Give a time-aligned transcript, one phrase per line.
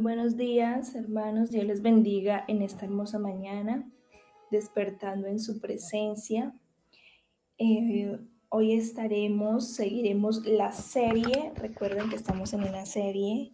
[0.00, 1.50] Buenos días, hermanos.
[1.50, 3.86] Dios les bendiga en esta hermosa mañana,
[4.50, 6.54] despertando en su presencia.
[7.58, 8.18] Eh,
[8.48, 11.52] hoy estaremos, seguiremos la serie.
[11.54, 13.52] Recuerden que estamos en una serie.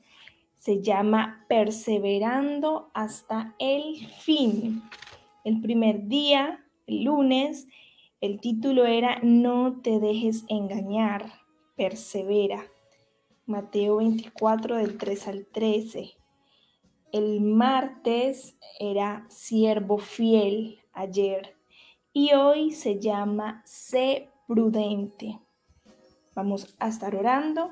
[0.56, 4.84] Se llama Perseverando hasta el fin.
[5.42, 7.66] El primer día, el lunes,
[8.20, 11.26] el título era No te dejes engañar,
[11.76, 12.62] persevera.
[13.46, 16.14] Mateo 24 del 3 al 13.
[17.16, 21.56] El martes era siervo fiel ayer
[22.12, 25.40] y hoy se llama sé prudente.
[26.34, 27.70] Vamos a estar orando.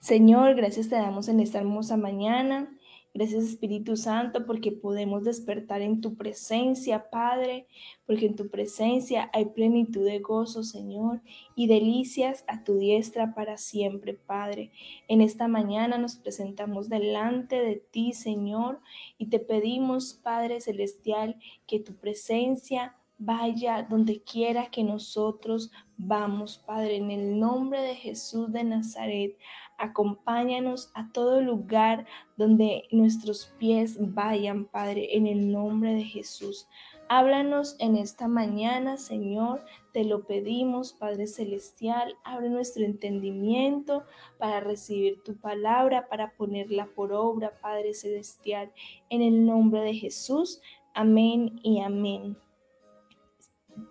[0.00, 2.76] Señor, gracias te damos en esta hermosa mañana.
[3.14, 7.66] Gracias Espíritu Santo porque podemos despertar en tu presencia, Padre,
[8.06, 11.20] porque en tu presencia hay plenitud de gozo, Señor,
[11.54, 14.72] y delicias a tu diestra para siempre, Padre.
[15.08, 18.80] En esta mañana nos presentamos delante de ti, Señor,
[19.18, 26.96] y te pedimos, Padre Celestial, que tu presencia vaya donde quiera que nosotros vamos, Padre,
[26.96, 29.36] en el nombre de Jesús de Nazaret.
[29.82, 36.68] Acompáñanos a todo lugar donde nuestros pies vayan, Padre, en el nombre de Jesús.
[37.08, 42.14] Háblanos en esta mañana, Señor, te lo pedimos, Padre Celestial.
[42.22, 44.04] Abre nuestro entendimiento
[44.38, 48.72] para recibir tu palabra, para ponerla por obra, Padre Celestial.
[49.10, 50.62] En el nombre de Jesús.
[50.94, 52.36] Amén y amén.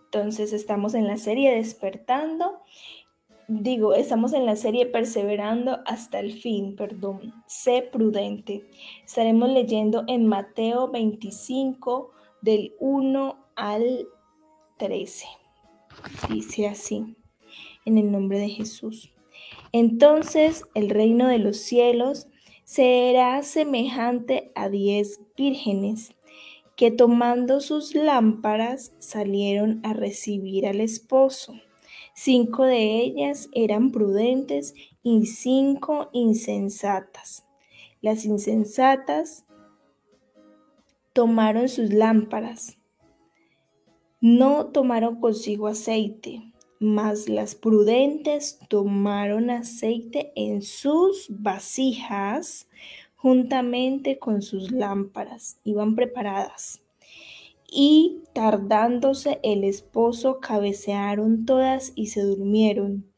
[0.06, 2.62] Entonces estamos en la serie Despertando.
[3.48, 7.34] Digo, estamos en la serie Perseverando hasta el fin, perdón.
[7.48, 8.70] Sé prudente.
[9.06, 14.08] Estaremos leyendo en Mateo 25 del 1 al
[14.78, 15.26] 13.
[16.30, 17.16] Dice así,
[17.86, 19.12] en el nombre de Jesús.
[19.72, 22.28] Entonces el reino de los cielos
[22.64, 26.16] será semejante a diez vírgenes
[26.76, 31.54] que tomando sus lámparas salieron a recibir al esposo.
[32.14, 34.74] Cinco de ellas eran prudentes
[35.04, 37.46] y cinco insensatas.
[38.02, 39.46] Las insensatas
[41.14, 42.78] tomaron sus lámparas.
[44.20, 46.42] No tomaron consigo aceite,
[46.80, 52.68] mas las prudentes tomaron aceite en sus vasijas
[53.16, 56.81] juntamente con sus lámparas, iban preparadas.
[57.74, 63.10] Y tardándose el esposo, cabecearon todas y se durmieron.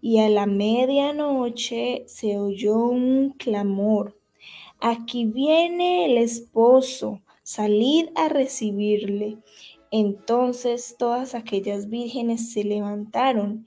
[0.00, 4.16] Y a la medianoche se oyó un clamor.
[4.78, 9.38] Aquí viene el esposo, salid a recibirle.
[9.90, 13.66] Entonces todas aquellas vírgenes se levantaron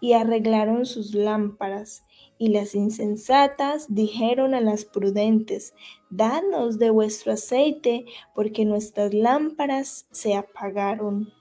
[0.00, 2.04] y arreglaron sus lámparas.
[2.38, 5.74] Y las insensatas dijeron a las prudentes,
[6.14, 11.32] Danos de vuestro aceite, porque nuestras lámparas se apagaron.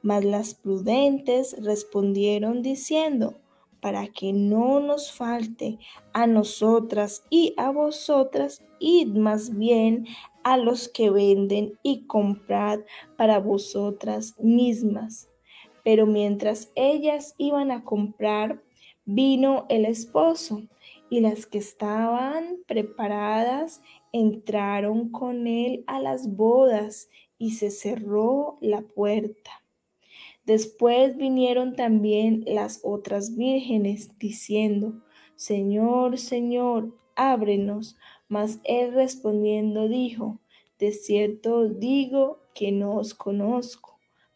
[0.00, 3.34] Mas las prudentes respondieron diciendo,
[3.82, 5.78] para que no nos falte
[6.14, 10.06] a nosotras y a vosotras, id más bien
[10.44, 12.80] a los que venden y comprad
[13.18, 15.28] para vosotras mismas.
[15.84, 18.62] Pero mientras ellas iban a comprar,
[19.12, 20.62] Vino el esposo
[21.10, 23.82] y las que estaban preparadas
[24.12, 29.50] entraron con él a las bodas y se cerró la puerta.
[30.46, 35.02] Después vinieron también las otras vírgenes diciendo,
[35.36, 37.96] Señor, Señor, ábrenos.
[38.28, 40.38] Mas él respondiendo dijo,
[40.78, 43.89] De cierto digo que no os conozco.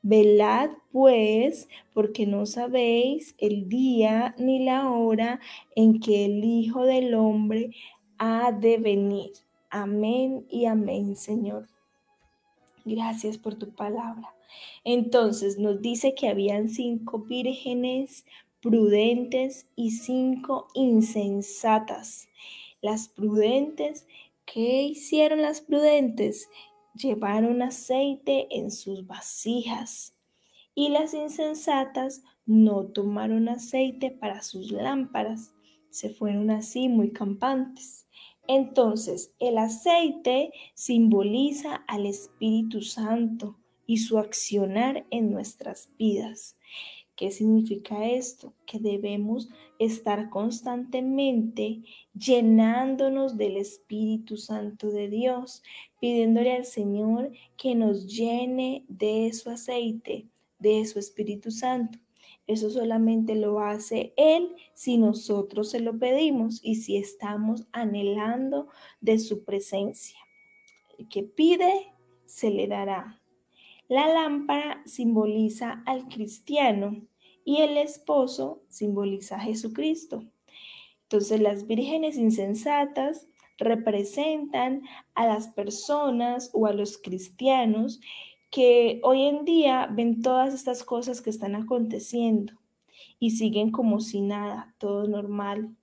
[0.06, 5.41] Velad pues, porque no sabéis el día ni la hora
[5.75, 7.71] en que el Hijo del Hombre
[8.19, 9.33] ha de venir.
[9.71, 11.69] Amén y amén, Señor.
[12.85, 14.35] Gracias por tu palabra.
[14.85, 18.27] Entonces nos dice que habían cinco vírgenes
[18.61, 22.29] prudentes y cinco insensatas.
[22.83, 24.06] Las prudentes,
[24.45, 26.47] ¿qué hicieron las prudentes?
[26.94, 30.17] Llevaron aceite en sus vasijas,
[30.75, 35.55] y las insensatas no tomaron aceite para sus lámparas,
[35.91, 38.06] se fueron así muy campantes.
[38.46, 43.56] Entonces, el aceite simboliza al Espíritu Santo
[43.87, 46.56] y su accionar en nuestras vidas.
[47.17, 48.55] ¿Qué significa esto?
[48.67, 51.83] Que debemos estar constantemente
[52.13, 55.63] llenándonos del Espíritu Santo de Dios,
[56.01, 60.27] pidiéndole al Señor que nos llene de su aceite,
[60.59, 62.01] de su Espíritu Santo.
[62.49, 68.69] Eso solamente lo hace Él si nosotros se lo pedimos y si estamos anhelando
[69.01, 70.19] de su presencia.
[70.99, 71.93] El que pide,
[72.27, 73.21] se le dará.
[73.89, 77.03] La lámpara simboliza al cristiano
[77.45, 80.25] y el esposo simboliza a Jesucristo.
[81.03, 83.29] Entonces las vírgenes insensatas
[83.59, 84.83] representan
[85.15, 88.01] a las personas o a los cristianos
[88.51, 92.55] que hoy en día ven todas estas cosas que están aconteciendo
[93.19, 95.77] y siguen como si nada, todo normal.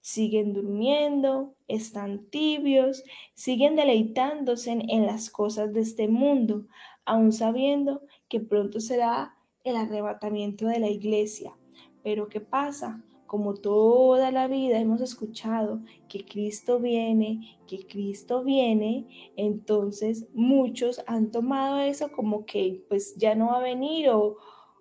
[0.00, 6.66] Siguen durmiendo, están tibios, siguen deleitándose en, las cosas de este mundo,
[7.04, 11.56] aún sabiendo que pronto será el arrebatamiento de la iglesia.
[12.02, 13.02] Pero ¿qué pasa?
[13.32, 21.30] como toda la vida hemos escuchado que Cristo viene, que Cristo viene, entonces muchos han
[21.30, 24.36] tomado eso como que pues ya no va a venir o,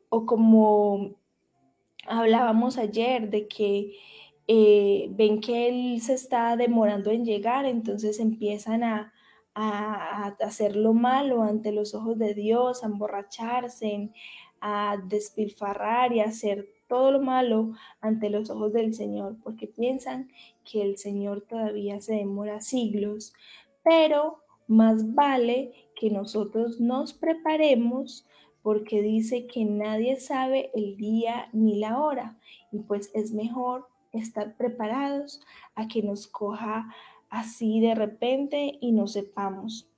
[0.10, 1.16] como
[2.06, 3.94] hablábamos ayer de que
[4.50, 9.14] eh, ven que Él se está demorando en llegar, entonces empiezan a,
[9.54, 14.12] a, hacer lo malo ante los ojos de Dios, a emborracharse,
[14.62, 20.30] a despilfarrar y a hacer todo lo malo ante los ojos del Señor, porque piensan
[20.64, 23.34] que el Señor todavía se demora siglos,
[23.84, 28.26] pero más vale que nosotros nos preparemos
[28.62, 32.38] porque dice que nadie sabe el día ni la hora
[32.72, 35.42] y pues es mejor estar preparados
[35.76, 36.94] a que nos coja
[37.32, 39.90] así de repente y no sepamos.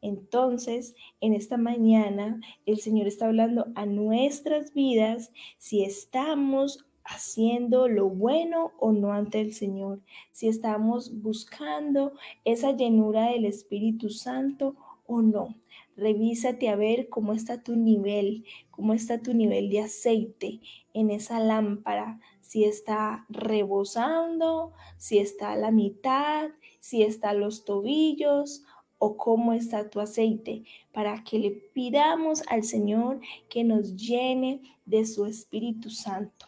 [0.00, 8.08] Entonces, en esta mañana, el Señor está hablando a nuestras vidas si estamos haciendo lo
[8.08, 10.00] bueno o no ante el Señor,
[10.30, 12.12] si estamos buscando
[12.44, 15.56] esa llenura del Espíritu Santo o no.
[15.96, 20.60] Revísate a ver cómo está tu nivel, cómo está tu nivel de aceite
[20.94, 22.20] en esa lámpara,
[22.52, 26.50] si está rebosando, si está a la mitad,
[26.80, 28.62] si está a los tobillos
[28.98, 35.06] o cómo está tu aceite, para que le pidamos al Señor que nos llene de
[35.06, 36.44] su Espíritu Santo.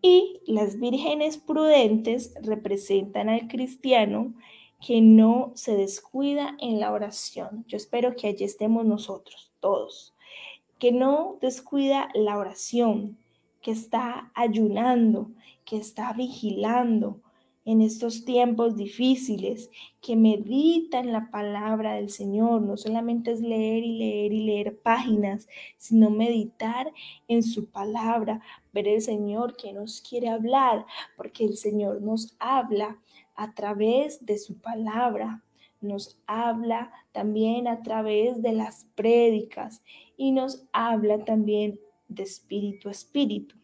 [0.00, 4.32] Y las vírgenes prudentes representan al cristiano
[4.80, 7.64] que no se descuida en la oración.
[7.66, 10.14] Yo espero que allí estemos nosotros, todos.
[10.78, 13.18] Que no descuida la oración,
[13.66, 15.32] que está ayunando,
[15.64, 17.20] que está vigilando,
[17.64, 19.70] en estos tiempos difíciles,
[20.00, 22.62] que meditan la palabra del Señor.
[22.62, 25.48] No solamente es leer y leer y leer páginas,
[25.78, 26.92] sino meditar
[27.26, 28.40] en su palabra,
[28.72, 30.86] ver el Señor que nos quiere hablar,
[31.16, 33.00] porque el Señor nos habla
[33.34, 35.42] a través de su palabra.
[35.80, 39.82] Nos habla también a través de las prédicas
[40.16, 43.56] y nos habla también de espíritu a espíritu.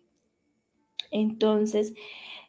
[1.10, 1.94] Entonces,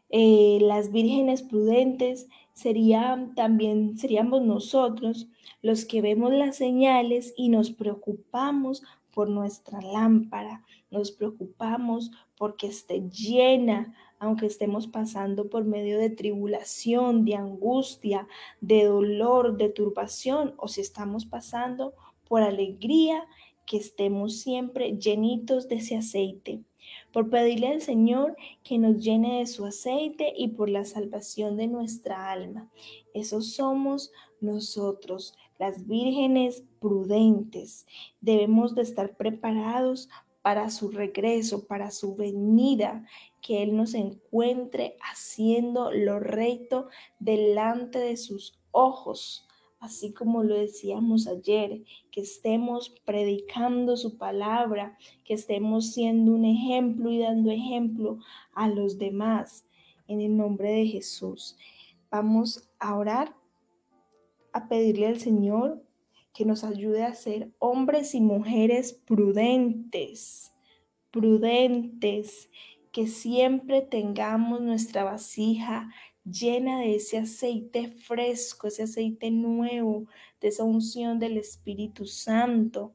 [0.09, 5.27] eh, las vírgenes prudentes serían también seríamos nosotros
[5.61, 13.09] los que vemos las señales y nos preocupamos por nuestra lámpara, nos preocupamos porque esté
[13.09, 18.27] llena, aunque estemos pasando por medio de tribulación, de angustia,
[18.61, 21.93] de dolor, de turbación, o si estamos pasando
[22.27, 23.27] por alegría,
[23.65, 26.63] que estemos siempre llenitos de ese aceite
[27.11, 31.67] por pedirle al Señor que nos llene de su aceite y por la salvación de
[31.67, 32.69] nuestra alma.
[33.13, 37.85] Esos somos nosotros, las vírgenes prudentes.
[38.19, 40.09] Debemos de estar preparados
[40.41, 43.05] para su regreso, para su venida,
[43.41, 46.89] que Él nos encuentre haciendo lo recto
[47.19, 49.47] delante de sus ojos
[49.83, 57.11] así como lo decíamos ayer, que estemos predicando su palabra, que estemos siendo un ejemplo
[57.11, 58.19] y dando ejemplo
[58.53, 59.67] a los demás.
[60.07, 61.57] En el nombre de Jesús.
[62.09, 63.35] Vamos a orar,
[64.53, 65.83] a pedirle al Señor
[66.33, 70.53] que nos ayude a ser hombres y mujeres prudentes,
[71.11, 72.49] prudentes,
[72.93, 75.89] que siempre tengamos nuestra vasija
[76.23, 80.05] llena de ese aceite fresco, ese aceite nuevo,
[80.39, 82.93] de esa unción del Espíritu Santo,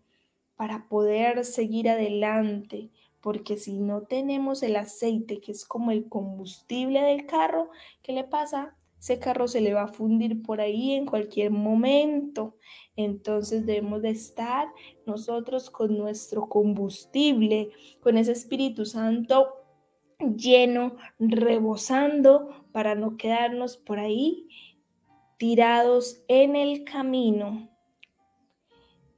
[0.54, 2.90] para poder seguir adelante.
[3.20, 7.68] Porque si no tenemos el aceite, que es como el combustible del carro,
[8.02, 8.76] ¿qué le pasa?
[9.00, 12.56] Ese carro se le va a fundir por ahí en cualquier momento.
[12.94, 14.68] Entonces debemos de estar
[15.06, 19.57] nosotros con nuestro combustible, con ese Espíritu Santo
[20.18, 24.48] lleno, rebosando, para no quedarnos por ahí
[25.36, 27.70] tirados en el camino.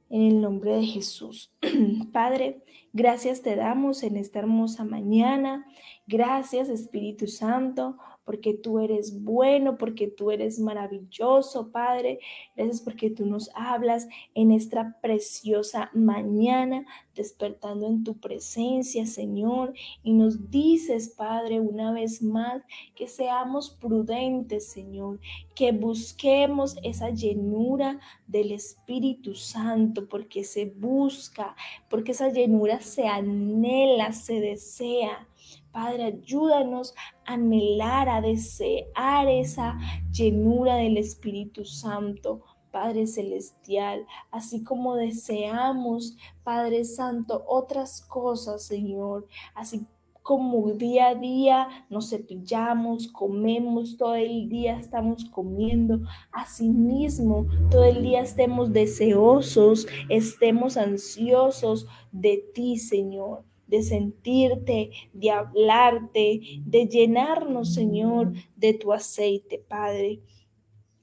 [0.09, 1.53] en el nombre de Jesús.
[2.11, 5.65] Padre, gracias te damos en esta hermosa mañana.
[6.05, 12.19] Gracias Espíritu Santo porque tú eres bueno, porque tú eres maravilloso, Padre.
[12.55, 16.85] Gracias porque tú nos hablas en esta preciosa mañana,
[17.15, 19.73] despertando en tu presencia, Señor,
[20.03, 22.63] y nos dices, Padre, una vez más,
[22.95, 25.19] que seamos prudentes, Señor,
[25.55, 31.55] que busquemos esa llenura del Espíritu Santo, porque se busca,
[31.89, 35.27] porque esa llenura se anhela, se desea.
[35.71, 36.93] Padre, ayúdanos
[37.25, 39.77] a anhelar, a desear esa
[40.11, 42.41] llenura del Espíritu Santo.
[42.71, 49.85] Padre Celestial, así como deseamos, Padre Santo, otras cosas, Señor, así
[50.21, 55.99] como día a día nos cepillamos, comemos, todo el día estamos comiendo,
[56.31, 66.41] asimismo, todo el día estemos deseosos, estemos ansiosos de ti, Señor de sentirte, de hablarte,
[66.65, 70.21] de llenarnos, Señor, de tu aceite, Padre.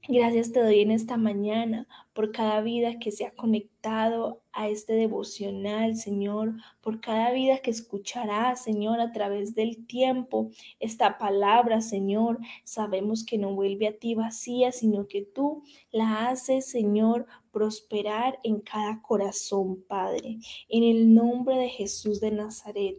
[0.07, 1.87] Gracias te doy en esta mañana
[2.19, 7.71] por cada vida que se ha conectado a este devocional, Señor, por cada vida que
[7.71, 12.39] escuchará, Señor, a través del tiempo esta palabra, Señor.
[12.65, 18.59] Sabemos que no vuelve a ti vacía, sino que tú la haces, Señor, prosperar en
[18.59, 20.39] cada corazón, Padre.
[20.67, 22.97] En el nombre de Jesús de Nazaret,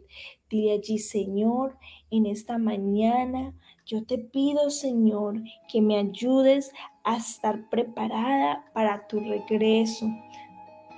[0.49, 1.77] dile allí, Señor,
[2.09, 3.53] en esta mañana.
[3.85, 6.71] Yo te pido, Señor, que me ayudes
[7.03, 10.07] a estar preparada para tu regreso.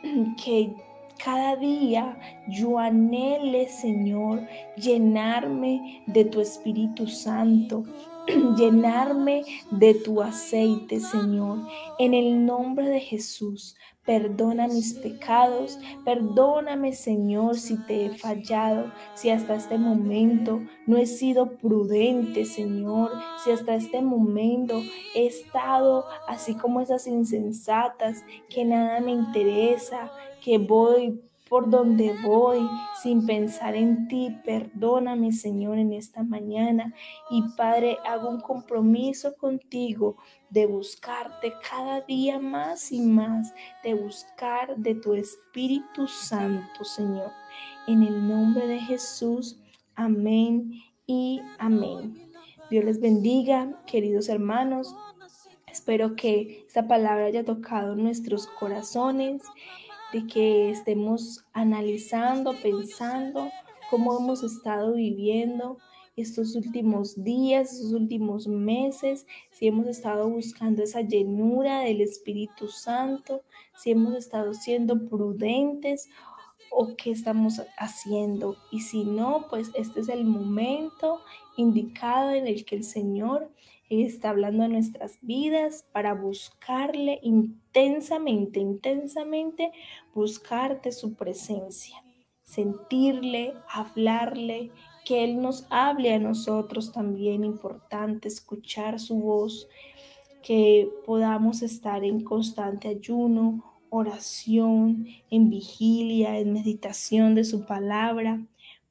[0.43, 0.75] Que
[1.24, 2.17] cada día
[2.50, 4.45] yo anhele, Señor,
[4.75, 7.83] llenarme de tu Espíritu Santo,
[8.58, 11.60] llenarme de tu aceite, Señor.
[12.00, 13.75] En el nombre de Jesús,
[14.06, 21.06] Perdona mis pecados, perdóname Señor si te he fallado, si hasta este momento no he
[21.06, 23.12] sido prudente Señor,
[23.42, 24.82] si hasta este momento
[25.15, 30.12] he estado así como esas insensatas, que nada me interesa,
[30.44, 31.22] que voy
[31.53, 32.67] por donde voy
[33.00, 34.36] sin pensar en ti.
[34.43, 36.95] Perdóname, Señor, en esta mañana.
[37.29, 40.17] Y Padre, hago un compromiso contigo
[40.50, 47.29] de buscarte cada día más y más, de buscar de tu Espíritu Santo, Señor.
[47.86, 49.62] En el nombre de Jesús,
[49.93, 50.72] amén
[51.05, 52.31] y amén.
[52.72, 54.95] Dios les bendiga, queridos hermanos.
[55.67, 59.43] Espero que esta palabra haya tocado nuestros corazones
[60.13, 63.50] de que estemos analizando, pensando
[63.89, 65.77] cómo hemos estado viviendo
[66.15, 73.41] estos últimos días, estos últimos meses, si hemos estado buscando esa llenura del Espíritu Santo,
[73.75, 76.08] si hemos estado siendo prudentes
[76.70, 78.55] o qué estamos haciendo.
[78.72, 81.22] Y si no, pues este es el momento
[81.58, 83.51] indicado en el que el Señor
[83.89, 89.71] está hablando a nuestras vidas para buscarle intensamente, intensamente,
[90.13, 91.97] buscarte su presencia,
[92.43, 94.71] sentirle, hablarle,
[95.05, 99.67] que Él nos hable a nosotros también, importante escuchar su voz,
[100.41, 108.45] que podamos estar en constante ayuno, oración, en vigilia, en meditación de su palabra.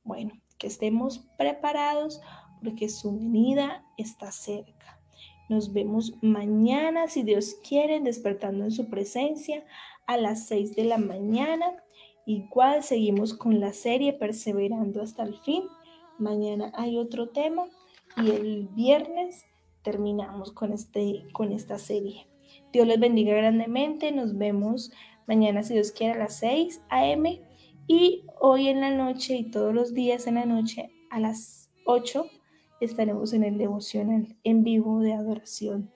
[0.04, 2.20] Bueno, que estemos preparados
[2.62, 5.00] porque su venida está cerca.
[5.48, 9.64] Nos vemos mañana, si Dios quiere, despertando en su presencia
[10.06, 11.66] a las 6 de la mañana.
[12.24, 15.64] Igual seguimos con la serie Perseverando hasta el fin.
[16.18, 17.66] Mañana hay otro tema
[18.16, 19.44] y el viernes
[19.82, 22.28] terminamos con, este, con esta serie.
[22.72, 24.12] Dios les bendiga grandemente.
[24.12, 24.92] Nos vemos
[25.26, 27.42] mañana, si Dios quiere, a las 6 a.m.
[27.88, 32.26] Y hoy en la noche y todos los días en la noche a las 8
[32.84, 35.90] estaremos en el devocional en vivo de adoración.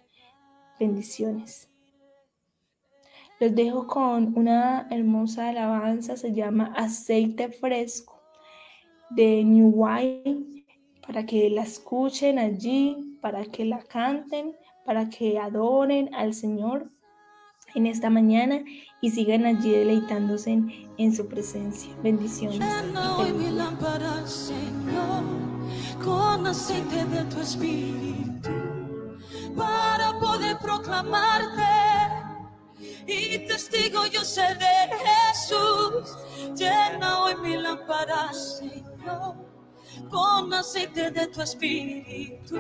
[0.79, 1.69] Bendiciones.
[3.39, 8.23] Los dejo con una hermosa alabanza, se llama Aceite Fresco
[9.11, 10.65] de New Wine,
[11.07, 16.91] para que la escuchen allí, para que la canten, para que adoren al Señor
[17.77, 18.65] en esta mañana
[19.01, 21.93] y sigan allí deleitándose en, en su presencia.
[22.03, 22.61] Bendiciones
[26.03, 28.51] con aceite de tu espíritu
[29.57, 31.63] para poder proclamarte.
[33.07, 36.17] Y testigo yo sé de Jesús,
[36.57, 39.37] llena hoy mi lámpara, Señor,
[40.11, 42.57] con aceite de tu espíritu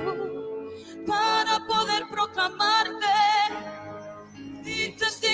[1.06, 3.85] para poder proclamarte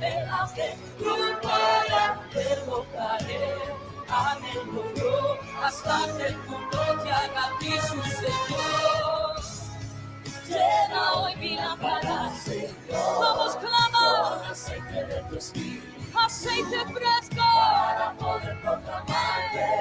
[0.00, 1.04] de las que tu
[1.42, 3.54] para derrotaré.
[4.08, 8.06] Amén, logró hasta que el mundo te haga a ti sus
[10.48, 12.30] Llena hoy mi lámpara,
[13.18, 19.75] vamos clama, aceite de tu espíritu, aceite fresco, para poder proclamarte.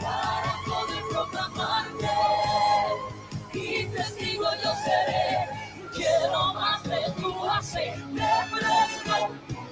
[0.00, 2.08] para poder proclamarte.
[3.52, 5.48] Y testigo yo seré,
[5.94, 9.28] quiero más de tu hacer, te fresco,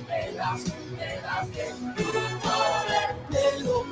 [0.08, 0.60] me das,
[0.96, 1.64] me das de
[1.96, 3.84] tu poder, te lo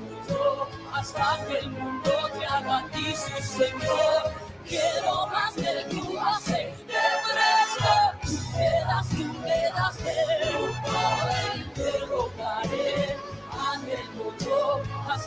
[0.00, 2.84] mundo hasta que el mundo te haga
[3.42, 4.32] Señor.
[4.68, 6.67] Quiero más de tu hacer.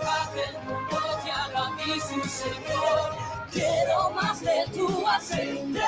[0.02, 3.16] escape el mundo te haga mi Señor.
[3.52, 5.80] Quiero más de tu aceite.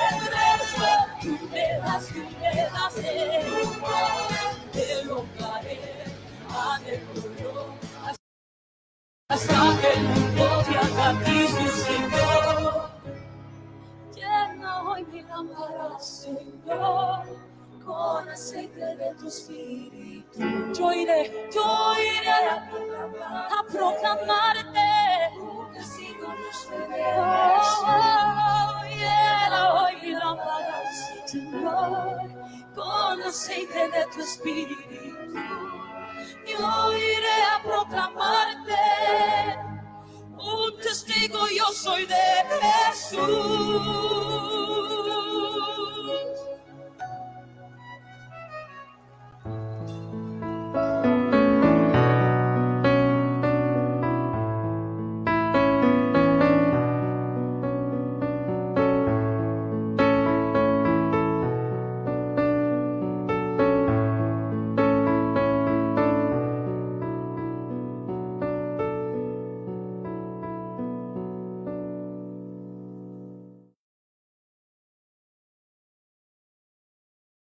[43.26, 44.23] Ooh.